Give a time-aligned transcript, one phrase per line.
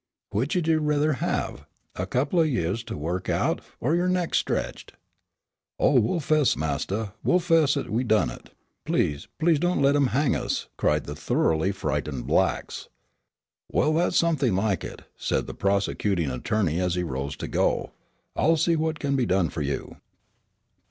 [0.31, 4.39] Which 'ud you rather have, a couple o' years to work out, or your necks
[4.39, 4.93] stretched?"
[5.77, 8.49] "Oh, we'll 'fess, Mistah, we'll 'fess we done it;
[8.83, 12.89] please, please don't let 'em hang us!" cried the thoroughly frightened blacks.
[13.71, 17.91] "Well, that's something like it," said the prosecuting attorney as he rose to go.
[18.35, 19.97] "I'll see what can be done for you."